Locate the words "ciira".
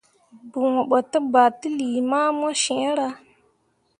2.61-3.07